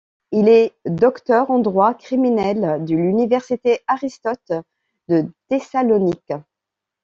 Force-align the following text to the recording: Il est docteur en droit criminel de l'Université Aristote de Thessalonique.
Il 0.31 0.49
est 0.49 0.73
docteur 0.87 1.51
en 1.51 1.59
droit 1.59 1.93
criminel 1.93 2.83
de 2.85 2.95
l'Université 2.95 3.81
Aristote 3.87 4.51
de 5.09 5.31
Thessalonique. 5.47 6.33